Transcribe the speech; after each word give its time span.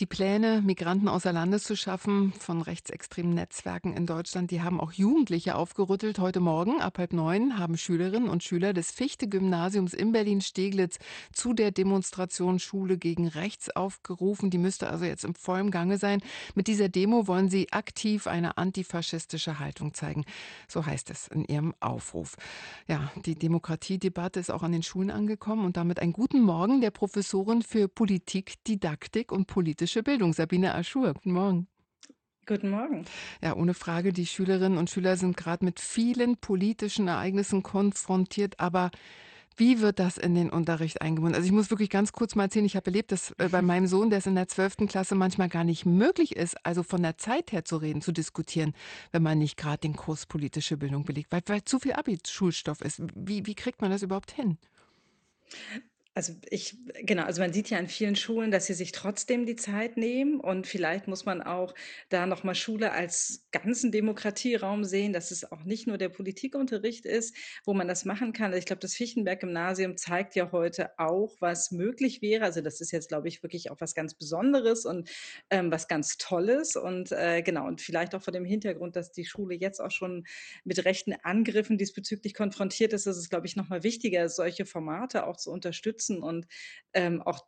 Die 0.00 0.06
Pläne, 0.06 0.60
Migranten 0.60 1.06
außer 1.06 1.32
Landes 1.32 1.62
zu 1.62 1.76
schaffen 1.76 2.32
von 2.32 2.62
rechtsextremen 2.62 3.32
Netzwerken 3.32 3.92
in 3.92 4.06
Deutschland, 4.06 4.50
die 4.50 4.60
haben 4.60 4.80
auch 4.80 4.90
Jugendliche 4.90 5.54
aufgerüttelt. 5.54 6.18
Heute 6.18 6.40
Morgen 6.40 6.80
ab 6.80 6.98
halb 6.98 7.12
neun 7.12 7.60
haben 7.60 7.78
Schülerinnen 7.78 8.28
und 8.28 8.42
Schüler 8.42 8.72
des 8.72 8.90
Fichte-Gymnasiums 8.90 9.94
in 9.94 10.10
Berlin-Steglitz 10.10 10.98
zu 11.32 11.52
der 11.52 11.70
Demonstration 11.70 12.58
Schule 12.58 12.98
gegen 12.98 13.28
Rechts 13.28 13.70
aufgerufen. 13.70 14.50
Die 14.50 14.58
müsste 14.58 14.90
also 14.90 15.04
jetzt 15.04 15.24
im 15.24 15.36
vollen 15.36 15.70
Gange 15.70 15.96
sein. 15.96 16.22
Mit 16.56 16.66
dieser 16.66 16.88
Demo 16.88 17.28
wollen 17.28 17.48
sie 17.48 17.70
aktiv 17.70 18.26
eine 18.26 18.58
antifaschistische 18.58 19.60
Haltung 19.60 19.94
zeigen. 19.94 20.24
So 20.66 20.84
heißt 20.84 21.08
es 21.10 21.28
in 21.28 21.44
ihrem 21.44 21.72
Aufruf. 21.78 22.34
Ja, 22.88 23.12
die 23.26 23.36
Demokratiedebatte 23.36 24.40
ist 24.40 24.50
auch 24.50 24.64
an 24.64 24.72
den 24.72 24.82
Schulen 24.82 25.12
angekommen 25.12 25.64
und 25.64 25.76
damit 25.76 26.00
einen 26.00 26.12
guten 26.12 26.42
Morgen 26.42 26.80
der 26.80 26.90
Professorin 26.90 27.62
für 27.62 27.86
Politik, 27.86 28.54
Didaktik 28.64 29.30
und 29.30 29.46
politische 29.46 29.83
Bildung, 30.02 30.32
Sabine 30.32 30.74
Aschur. 30.74 31.14
Guten 31.14 31.32
Morgen. 31.32 31.68
Guten 32.46 32.70
Morgen. 32.70 33.04
Ja, 33.42 33.56
ohne 33.56 33.72
Frage, 33.72 34.12
die 34.12 34.26
Schülerinnen 34.26 34.78
und 34.78 34.90
Schüler 34.90 35.16
sind 35.16 35.36
gerade 35.36 35.64
mit 35.64 35.80
vielen 35.80 36.36
politischen 36.36 37.08
Ereignissen 37.08 37.62
konfrontiert, 37.62 38.60
aber 38.60 38.90
wie 39.56 39.80
wird 39.80 39.98
das 39.98 40.18
in 40.18 40.34
den 40.34 40.50
Unterricht 40.50 41.00
eingebunden? 41.00 41.36
Also 41.36 41.46
ich 41.46 41.52
muss 41.52 41.70
wirklich 41.70 41.88
ganz 41.88 42.12
kurz 42.12 42.34
mal 42.34 42.44
erzählen, 42.44 42.64
ich 42.64 42.76
habe 42.76 42.86
erlebt, 42.86 43.12
dass 43.12 43.30
äh, 43.38 43.48
bei 43.48 43.62
meinem 43.62 43.86
Sohn, 43.86 44.10
der 44.10 44.18
ist 44.18 44.26
in 44.26 44.34
der 44.34 44.48
12. 44.48 44.88
Klasse, 44.88 45.14
manchmal 45.14 45.48
gar 45.48 45.64
nicht 45.64 45.86
möglich 45.86 46.36
ist, 46.36 46.56
also 46.66 46.82
von 46.82 47.02
der 47.02 47.16
Zeit 47.18 47.52
her 47.52 47.64
zu 47.64 47.76
reden, 47.76 48.02
zu 48.02 48.12
diskutieren, 48.12 48.74
wenn 49.12 49.22
man 49.22 49.38
nicht 49.38 49.56
gerade 49.56 49.78
den 49.78 49.96
Kurs 49.96 50.26
politische 50.26 50.76
Bildung 50.76 51.04
belegt, 51.04 51.30
weil, 51.30 51.42
weil 51.46 51.64
zu 51.64 51.78
viel 51.78 51.92
Abi-Schulstoff 51.92 52.80
ist. 52.80 53.02
Wie, 53.14 53.46
wie 53.46 53.54
kriegt 53.54 53.80
man 53.80 53.90
das 53.90 54.02
überhaupt 54.02 54.32
hin? 54.32 54.58
Also 56.16 56.32
ich 56.48 56.78
genau, 57.02 57.24
also 57.24 57.42
man 57.42 57.52
sieht 57.52 57.70
ja 57.70 57.78
an 57.78 57.88
vielen 57.88 58.14
Schulen, 58.14 58.52
dass 58.52 58.66
sie 58.66 58.74
sich 58.74 58.92
trotzdem 58.92 59.46
die 59.46 59.56
Zeit 59.56 59.96
nehmen 59.96 60.38
und 60.38 60.64
vielleicht 60.68 61.08
muss 61.08 61.24
man 61.24 61.42
auch 61.42 61.74
da 62.08 62.26
noch 62.26 62.44
mal 62.44 62.54
Schule 62.54 62.92
als 62.92 63.48
ganzen 63.50 63.90
Demokratieraum 63.90 64.84
sehen, 64.84 65.12
dass 65.12 65.32
es 65.32 65.50
auch 65.50 65.64
nicht 65.64 65.88
nur 65.88 65.98
der 65.98 66.10
Politikunterricht 66.10 67.04
ist, 67.04 67.34
wo 67.64 67.74
man 67.74 67.88
das 67.88 68.04
machen 68.04 68.32
kann. 68.32 68.46
Also 68.52 68.58
ich 68.58 68.66
glaube, 68.66 68.78
das 68.78 68.94
Fichtenberg-Gymnasium 68.94 69.96
zeigt 69.96 70.36
ja 70.36 70.52
heute 70.52 70.96
auch, 71.00 71.34
was 71.40 71.72
möglich 71.72 72.22
wäre. 72.22 72.44
Also 72.44 72.60
das 72.60 72.80
ist 72.80 72.92
jetzt, 72.92 73.08
glaube 73.08 73.26
ich, 73.26 73.42
wirklich 73.42 73.72
auch 73.72 73.80
was 73.80 73.96
ganz 73.96 74.14
Besonderes 74.14 74.86
und 74.86 75.10
ähm, 75.50 75.72
was 75.72 75.88
ganz 75.88 76.16
Tolles 76.16 76.76
und 76.76 77.10
äh, 77.10 77.42
genau 77.42 77.66
und 77.66 77.80
vielleicht 77.80 78.14
auch 78.14 78.22
vor 78.22 78.32
dem 78.32 78.44
Hintergrund, 78.44 78.94
dass 78.94 79.10
die 79.10 79.24
Schule 79.24 79.56
jetzt 79.56 79.80
auch 79.80 79.90
schon 79.90 80.24
mit 80.62 80.84
rechten 80.84 81.12
Angriffen 81.24 81.76
diesbezüglich 81.76 82.34
konfrontiert 82.34 82.92
ist, 82.92 83.06
ist 83.06 83.16
es, 83.16 83.28
glaube 83.30 83.46
ich, 83.48 83.56
noch 83.56 83.68
mal 83.68 83.82
wichtiger, 83.82 84.28
solche 84.28 84.64
Formate 84.64 85.26
auch 85.26 85.36
zu 85.36 85.50
unterstützen 85.50 86.03
unterstützen 86.10 86.22
und 86.22 86.46
ähm, 86.96 87.22
auch 87.22 87.44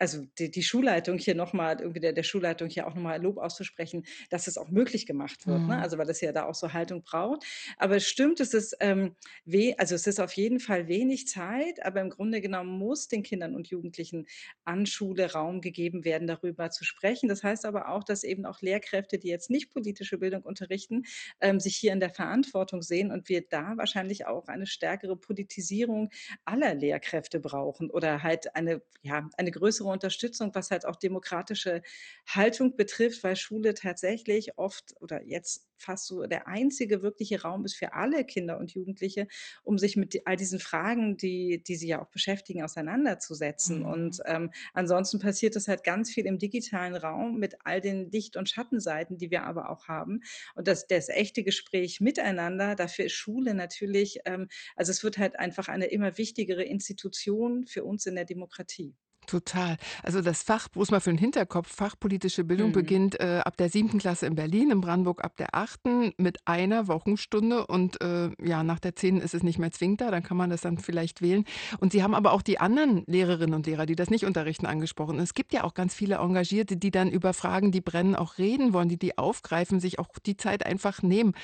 also 0.00 0.24
die, 0.38 0.50
die 0.50 0.62
Schulleitung 0.62 1.16
hier 1.18 1.36
nochmal, 1.36 1.80
irgendwie 1.80 2.00
der, 2.00 2.12
der 2.12 2.24
Schulleitung 2.24 2.68
hier 2.68 2.86
auch 2.88 2.94
nochmal 2.94 3.22
Lob 3.22 3.38
auszusprechen, 3.38 4.04
dass 4.30 4.48
es 4.48 4.58
auch 4.58 4.70
möglich 4.70 5.06
gemacht 5.06 5.46
wird. 5.46 5.58
Ne? 5.58 5.62
Mhm. 5.62 5.68
Ne? 5.70 5.80
Also 5.80 5.98
weil 5.98 6.06
das 6.06 6.20
ja 6.20 6.32
da 6.32 6.46
auch 6.46 6.54
so 6.54 6.72
Haltung 6.72 7.02
braucht. 7.02 7.44
Aber 7.78 7.96
es 7.96 8.06
stimmt, 8.06 8.40
es 8.40 8.54
ist 8.54 8.76
ähm, 8.80 9.14
weh, 9.44 9.74
also 9.78 9.94
es 9.94 10.06
ist 10.06 10.20
auf 10.20 10.32
jeden 10.32 10.58
Fall 10.58 10.88
wenig 10.88 11.28
Zeit, 11.28 11.84
aber 11.84 12.00
im 12.00 12.10
Grunde 12.10 12.40
genommen 12.40 12.76
muss 12.76 13.06
den 13.06 13.22
Kindern 13.22 13.54
und 13.54 13.68
Jugendlichen 13.68 14.26
an 14.64 14.86
Schule 14.86 15.32
Raum 15.32 15.60
gegeben 15.60 16.04
werden, 16.04 16.26
darüber 16.26 16.70
zu 16.70 16.84
sprechen. 16.84 17.28
Das 17.28 17.44
heißt 17.44 17.64
aber 17.64 17.88
auch, 17.88 18.02
dass 18.02 18.24
eben 18.24 18.46
auch 18.46 18.62
Lehrkräfte, 18.62 19.18
die 19.18 19.28
jetzt 19.28 19.48
nicht 19.48 19.70
politische 19.70 20.18
Bildung 20.18 20.42
unterrichten, 20.42 21.04
ähm, 21.40 21.60
sich 21.60 21.76
hier 21.76 21.92
in 21.92 22.00
der 22.00 22.10
Verantwortung 22.10 22.82
sehen 22.82 23.12
und 23.12 23.28
wir 23.28 23.42
da 23.48 23.76
wahrscheinlich 23.76 24.26
auch 24.26 24.48
eine 24.48 24.66
stärkere 24.66 25.16
Politisierung 25.16 26.10
aller 26.44 26.74
Lehrkräfte 26.74 27.38
brauchen 27.38 27.81
brauchen 27.88 27.90
oder 27.90 28.22
halt 28.22 28.54
eine, 28.54 28.82
ja, 29.02 29.28
eine 29.36 29.50
größere 29.50 29.88
Unterstützung, 29.88 30.54
was 30.54 30.70
halt 30.70 30.86
auch 30.86 30.96
demokratische 30.96 31.82
Haltung 32.26 32.76
betrifft, 32.76 33.24
weil 33.24 33.36
Schule 33.36 33.74
tatsächlich 33.74 34.58
oft 34.58 34.94
oder 35.00 35.22
jetzt 35.24 35.66
fast 35.82 36.06
so 36.06 36.26
der 36.26 36.48
einzige 36.48 37.02
wirkliche 37.02 37.42
Raum 37.42 37.64
ist 37.64 37.74
für 37.74 37.92
alle 37.92 38.24
Kinder 38.24 38.58
und 38.58 38.72
Jugendliche, 38.72 39.28
um 39.62 39.78
sich 39.78 39.96
mit 39.96 40.26
all 40.26 40.36
diesen 40.36 40.60
Fragen, 40.60 41.16
die, 41.16 41.62
die 41.62 41.76
sie 41.76 41.88
ja 41.88 42.02
auch 42.02 42.08
beschäftigen, 42.08 42.62
auseinanderzusetzen. 42.62 43.80
Mhm. 43.80 43.86
Und 43.86 44.22
ähm, 44.26 44.50
ansonsten 44.72 45.18
passiert 45.18 45.56
das 45.56 45.68
halt 45.68 45.84
ganz 45.84 46.10
viel 46.10 46.26
im 46.26 46.38
digitalen 46.38 46.94
Raum 46.94 47.38
mit 47.38 47.56
all 47.64 47.80
den 47.80 48.10
Licht- 48.10 48.36
und 48.36 48.48
Schattenseiten, 48.48 49.18
die 49.18 49.30
wir 49.30 49.44
aber 49.44 49.70
auch 49.70 49.88
haben. 49.88 50.20
Und 50.54 50.68
das, 50.68 50.86
das 50.86 51.08
echte 51.08 51.42
Gespräch 51.42 52.00
miteinander, 52.00 52.74
dafür 52.74 53.06
ist 53.06 53.12
Schule 53.12 53.54
natürlich, 53.54 54.20
ähm, 54.24 54.48
also 54.76 54.90
es 54.90 55.02
wird 55.04 55.18
halt 55.18 55.38
einfach 55.38 55.68
eine 55.68 55.86
immer 55.86 56.18
wichtigere 56.18 56.62
Institution 56.62 57.66
für 57.66 57.84
uns 57.84 58.06
in 58.06 58.14
der 58.14 58.24
Demokratie. 58.24 58.94
Total. 59.26 59.76
Also 60.02 60.20
das 60.20 60.42
Fach, 60.42 60.68
bloß 60.68 60.90
mal 60.90 61.00
für 61.00 61.10
den 61.10 61.18
Hinterkopf, 61.18 61.68
fachpolitische 61.68 62.42
Bildung 62.44 62.68
mhm. 62.68 62.72
beginnt 62.72 63.20
äh, 63.20 63.40
ab 63.44 63.56
der 63.56 63.68
siebten 63.68 63.98
Klasse 63.98 64.26
in 64.26 64.34
Berlin, 64.34 64.70
in 64.70 64.80
Brandenburg 64.80 65.24
ab 65.24 65.36
der 65.36 65.54
achten 65.54 66.12
mit 66.16 66.38
einer 66.46 66.88
Wochenstunde 66.88 67.66
und 67.66 68.00
äh, 68.02 68.30
ja, 68.42 68.64
nach 68.64 68.80
der 68.80 68.96
zehnten 68.96 69.22
ist 69.22 69.34
es 69.34 69.42
nicht 69.42 69.58
mehr 69.58 69.70
zwingend 69.70 70.00
da, 70.00 70.10
dann 70.10 70.22
kann 70.22 70.36
man 70.36 70.50
das 70.50 70.62
dann 70.62 70.78
vielleicht 70.78 71.22
wählen. 71.22 71.44
Und 71.78 71.92
Sie 71.92 72.02
haben 72.02 72.14
aber 72.14 72.32
auch 72.32 72.42
die 72.42 72.58
anderen 72.58 73.04
Lehrerinnen 73.06 73.54
und 73.54 73.66
Lehrer, 73.66 73.86
die 73.86 73.96
das 73.96 74.10
nicht 74.10 74.26
unterrichten, 74.26 74.66
angesprochen. 74.66 75.18
es 75.20 75.34
gibt 75.34 75.52
ja 75.52 75.62
auch 75.64 75.74
ganz 75.74 75.94
viele 75.94 76.16
Engagierte, 76.16 76.76
die 76.76 76.90
dann 76.90 77.10
über 77.10 77.32
Fragen, 77.32 77.70
die 77.70 77.80
brennen, 77.80 78.16
auch 78.16 78.38
reden 78.38 78.72
wollen, 78.72 78.88
die 78.88 78.98
die 78.98 79.18
aufgreifen, 79.18 79.78
sich 79.78 79.98
auch 79.98 80.08
die 80.26 80.36
Zeit 80.36 80.66
einfach 80.66 81.02
nehmen. 81.02 81.34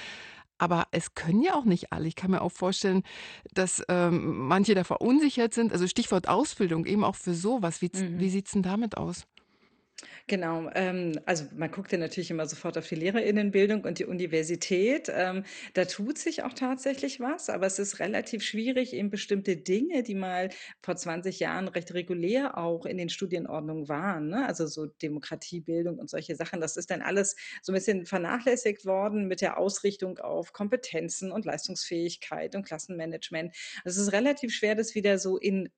Aber 0.59 0.87
es 0.91 1.15
können 1.15 1.43
ja 1.43 1.55
auch 1.55 1.65
nicht 1.65 1.93
alle. 1.93 2.09
Ich 2.09 2.17
kann 2.17 2.31
mir 2.31 2.43
auch 2.43 2.53
vorstellen, 2.53 3.05
dass 3.55 3.83
ähm, 3.89 4.47
manche 4.49 4.75
da 4.75 4.85
verunsichert 4.85 5.55
sind. 5.55 5.73
Also 5.73 5.87
Stichwort 5.87 6.29
Ausbildung, 6.29 6.85
eben 6.85 7.05
auch 7.05 7.17
für 7.17 7.35
sowas. 7.35 7.81
Wie, 7.81 7.91
mhm. 7.95 8.19
wie 8.19 8.31
sieht 8.31 8.47
es 8.47 8.53
denn 8.53 8.63
damit 8.63 8.97
aus? 8.97 9.27
Genau, 10.31 10.69
ähm, 10.75 11.19
also 11.25 11.47
man 11.57 11.71
guckt 11.71 11.91
ja 11.91 11.97
natürlich 11.97 12.31
immer 12.31 12.45
sofort 12.45 12.77
auf 12.77 12.87
die 12.87 12.97
Lehrerinnenbildung 12.97 13.85
und 13.85 13.99
die 13.99 14.05
Universität. 14.05 15.11
Ähm, 15.11 15.45
da 15.73 15.87
tut 15.87 16.19
sich 16.19 16.43
auch 16.43 16.53
tatsächlich 16.53 17.19
was, 17.19 17.49
aber 17.49 17.65
es 17.67 17.79
ist 17.79 17.99
relativ 17.99 18.43
schwierig, 18.45 18.93
eben 18.93 19.09
bestimmte 19.09 19.57
Dinge, 19.57 20.03
die 20.03 20.15
mal 20.15 20.51
vor 20.83 20.97
20 20.97 21.41
Jahren 21.41 21.67
recht 21.69 21.95
regulär 21.95 22.59
auch 22.59 22.85
in 22.85 22.99
den 22.99 23.09
Studienordnungen 23.09 23.89
waren, 23.89 24.29
ne? 24.29 24.47
also 24.47 24.67
so 24.67 24.85
Demokratiebildung 24.85 25.99
und 25.99 26.11
solche 26.11 26.37
Sachen, 26.37 26.61
das 26.61 26.77
ist 26.77 26.91
dann 26.91 27.01
alles 27.01 27.35
so 27.63 27.73
ein 27.73 27.75
bisschen 27.77 28.05
vernachlässigt 28.05 28.85
worden 28.85 29.29
mit 29.29 29.41
der 29.41 29.57
Ausrichtung 29.57 30.19
auf 30.19 30.53
Kompetenzen 30.53 31.33
und 31.33 31.47
Leistungsfähigkeit 31.47 32.55
und 32.55 32.67
Klassenmanagement. 32.67 33.57
Also 33.83 33.99
es 34.03 34.09
ist 34.09 34.13
relativ 34.13 34.53
schwer, 34.55 34.75
das 34.75 34.95
wieder 34.95 35.19
so 35.19 35.39
in 35.39 35.71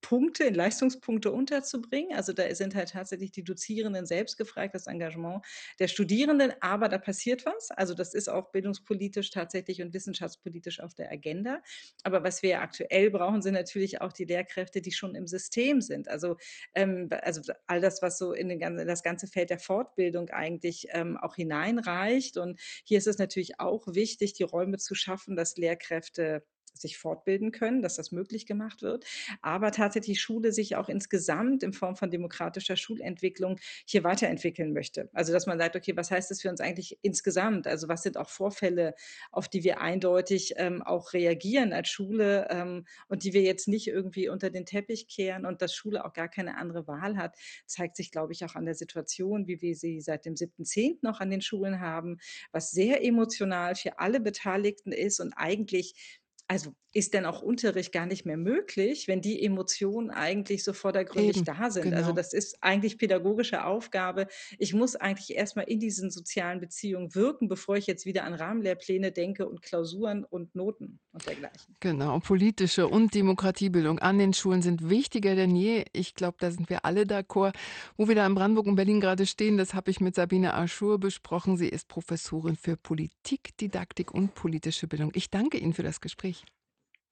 Punkte, 0.00 0.44
in 0.44 0.54
Leistungspunkte 0.54 1.30
unterzubringen. 1.30 2.16
Also 2.16 2.32
da 2.32 2.52
sind 2.54 2.74
halt 2.74 2.90
tatsächlich 2.90 3.32
die 3.32 3.44
Dozierenden 3.44 4.06
selbst 4.06 4.36
gefragt, 4.36 4.74
das 4.74 4.86
Engagement 4.86 5.44
der 5.78 5.88
Studierenden, 5.88 6.52
aber 6.60 6.88
da 6.88 6.98
passiert 6.98 7.44
was. 7.46 7.70
Also 7.70 7.94
das 7.94 8.14
ist 8.14 8.28
auch 8.28 8.50
bildungspolitisch 8.50 9.30
tatsächlich 9.30 9.82
und 9.82 9.94
wissenschaftspolitisch 9.94 10.80
auf 10.80 10.94
der 10.94 11.10
Agenda. 11.10 11.62
Aber 12.02 12.24
was 12.24 12.42
wir 12.42 12.60
aktuell 12.60 13.10
brauchen, 13.10 13.42
sind 13.42 13.54
natürlich 13.54 14.00
auch 14.00 14.12
die 14.12 14.24
Lehrkräfte, 14.24 14.80
die 14.80 14.92
schon 14.92 15.14
im 15.14 15.26
System 15.26 15.80
sind. 15.80 16.08
Also, 16.08 16.36
ähm, 16.74 17.08
also 17.22 17.40
all 17.66 17.80
das, 17.80 18.02
was 18.02 18.18
so 18.18 18.32
in, 18.32 18.48
den 18.48 18.58
ganzen, 18.58 18.86
das 18.86 19.02
ganze 19.02 19.26
Feld 19.26 19.50
der 19.50 19.58
Fortbildung 19.58 20.30
eigentlich 20.30 20.88
ähm, 20.90 21.16
auch 21.16 21.36
hineinreicht. 21.36 22.36
Und 22.36 22.60
hier 22.84 22.98
ist 22.98 23.06
es 23.06 23.18
natürlich 23.18 23.60
auch 23.60 23.86
wichtig, 23.88 24.32
die 24.34 24.42
Räume 24.42 24.78
zu 24.78 24.94
schaffen, 24.94 25.36
dass 25.36 25.56
Lehrkräfte 25.56 26.44
sich 26.72 26.98
fortbilden 26.98 27.52
können, 27.52 27.82
dass 27.82 27.96
das 27.96 28.12
möglich 28.12 28.46
gemacht 28.46 28.82
wird, 28.82 29.04
aber 29.42 29.72
tatsächlich 29.72 30.20
Schule 30.20 30.52
sich 30.52 30.76
auch 30.76 30.88
insgesamt 30.88 31.62
in 31.62 31.72
Form 31.72 31.96
von 31.96 32.10
demokratischer 32.10 32.76
Schulentwicklung 32.76 33.58
hier 33.84 34.04
weiterentwickeln 34.04 34.72
möchte. 34.72 35.08
Also 35.12 35.32
dass 35.32 35.46
man 35.46 35.58
sagt, 35.58 35.76
okay, 35.76 35.96
was 35.96 36.10
heißt 36.10 36.30
das 36.30 36.40
für 36.40 36.48
uns 36.48 36.60
eigentlich 36.60 36.98
insgesamt? 37.02 37.66
Also 37.66 37.88
was 37.88 38.02
sind 38.02 38.16
auch 38.16 38.28
Vorfälle, 38.28 38.94
auf 39.30 39.48
die 39.48 39.64
wir 39.64 39.80
eindeutig 39.80 40.54
ähm, 40.56 40.82
auch 40.82 41.12
reagieren 41.12 41.72
als 41.72 41.88
Schule 41.88 42.48
ähm, 42.50 42.86
und 43.08 43.24
die 43.24 43.32
wir 43.32 43.42
jetzt 43.42 43.68
nicht 43.68 43.88
irgendwie 43.88 44.28
unter 44.28 44.50
den 44.50 44.66
Teppich 44.66 45.08
kehren 45.08 45.46
und 45.46 45.62
dass 45.62 45.74
Schule 45.74 46.04
auch 46.04 46.12
gar 46.12 46.28
keine 46.28 46.56
andere 46.56 46.86
Wahl 46.86 47.16
hat, 47.16 47.36
zeigt 47.66 47.96
sich, 47.96 48.10
glaube 48.10 48.32
ich, 48.32 48.44
auch 48.44 48.54
an 48.54 48.64
der 48.64 48.74
Situation, 48.74 49.46
wie 49.46 49.60
wir 49.60 49.74
sie 49.74 50.00
seit 50.00 50.24
dem 50.24 50.34
7.10. 50.34 50.98
noch 51.02 51.20
an 51.20 51.30
den 51.30 51.40
Schulen 51.40 51.80
haben, 51.80 52.18
was 52.52 52.70
sehr 52.70 53.04
emotional 53.04 53.74
für 53.74 53.98
alle 53.98 54.20
Beteiligten 54.20 54.92
ist 54.92 55.20
und 55.20 55.32
eigentlich 55.34 56.20
also 56.50 56.74
ist 56.92 57.14
denn 57.14 57.26
auch 57.26 57.42
Unterricht 57.42 57.92
gar 57.92 58.06
nicht 58.06 58.26
mehr 58.26 58.36
möglich, 58.36 59.06
wenn 59.06 59.20
die 59.20 59.40
Emotionen 59.40 60.10
eigentlich 60.10 60.64
so 60.64 60.72
vordergründig 60.72 61.36
Eben, 61.36 61.44
da 61.44 61.70
sind. 61.70 61.82
Also 61.82 61.82
genau. 61.82 61.96
Also 61.98 62.12
das 62.12 62.32
ist 62.32 62.58
eigentlich 62.60 62.98
pädagogische 62.98 63.64
Aufgabe. 63.64 64.26
Ich 64.58 64.74
muss 64.74 64.96
eigentlich 64.96 65.36
erstmal 65.36 65.66
in 65.66 65.78
diesen 65.78 66.10
sozialen 66.10 66.58
Beziehungen 66.58 67.14
wirken, 67.14 67.46
bevor 67.46 67.76
ich 67.76 67.86
jetzt 67.86 68.04
wieder 68.04 68.24
an 68.24 68.34
Rahmenlehrpläne 68.34 69.12
denke 69.12 69.48
und 69.48 69.62
Klausuren 69.62 70.24
und 70.24 70.56
Noten 70.56 70.98
und 71.12 71.26
dergleichen. 71.26 71.74
Genau, 71.80 72.18
politische 72.20 72.88
und 72.88 73.14
Demokratiebildung 73.14 73.98
an 73.98 74.18
den 74.18 74.32
Schulen 74.32 74.62
sind 74.62 74.88
wichtiger 74.88 75.34
denn 75.34 75.56
je. 75.56 75.84
Ich 75.92 76.14
glaube, 76.14 76.36
da 76.40 76.50
sind 76.50 76.68
wir 76.70 76.84
alle 76.84 77.02
d'accord. 77.02 77.54
Wo 77.96 78.08
wir 78.08 78.14
da 78.14 78.26
in 78.26 78.34
Brandenburg 78.34 78.66
und 78.66 78.76
Berlin 78.76 79.00
gerade 79.00 79.26
stehen, 79.26 79.56
das 79.56 79.74
habe 79.74 79.90
ich 79.90 80.00
mit 80.00 80.14
Sabine 80.14 80.54
Aschur 80.54 80.98
besprochen. 80.98 81.56
Sie 81.56 81.68
ist 81.68 81.88
Professorin 81.88 82.56
für 82.56 82.76
Politik, 82.76 83.56
Didaktik 83.58 84.12
und 84.12 84.34
politische 84.34 84.86
Bildung. 84.86 85.10
Ich 85.14 85.30
danke 85.30 85.58
Ihnen 85.58 85.72
für 85.72 85.82
das 85.82 86.00
Gespräch. 86.00 86.44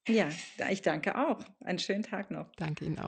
Ja, 0.08 0.28
ich 0.70 0.80
danke 0.80 1.16
auch. 1.18 1.38
Einen 1.60 1.78
schönen 1.78 2.02
Tag 2.02 2.30
noch. 2.30 2.46
Danke 2.56 2.86
Ihnen 2.86 2.98
auch. 2.98 3.04